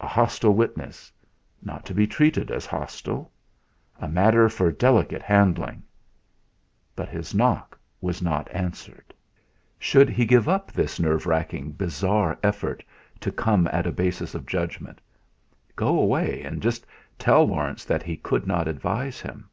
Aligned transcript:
A 0.00 0.08
hostile 0.08 0.54
witness 0.54 1.12
not 1.62 1.86
to 1.86 1.94
be 1.94 2.04
treated 2.04 2.50
as 2.50 2.66
hostile 2.66 3.30
a 4.00 4.08
matter 4.08 4.48
for 4.48 4.72
delicate 4.72 5.22
handling! 5.22 5.84
But 6.96 7.08
his 7.08 7.32
knock 7.32 7.78
was 8.00 8.20
not 8.20 8.48
answered. 8.50 9.14
Should 9.78 10.10
he 10.10 10.24
give 10.26 10.48
up 10.48 10.72
this 10.72 10.98
nerve 10.98 11.26
racking, 11.26 11.70
bizarre 11.74 12.40
effort 12.42 12.82
to 13.20 13.30
come 13.30 13.68
at 13.70 13.86
a 13.86 13.92
basis 13.92 14.34
of 14.34 14.46
judgment; 14.46 15.00
go 15.76 15.96
away, 15.96 16.42
and 16.42 16.60
just 16.60 16.84
tell 17.16 17.46
Laurence 17.46 17.84
that 17.84 18.02
he 18.02 18.16
could 18.16 18.48
not 18.48 18.66
advise 18.66 19.20
him? 19.20 19.48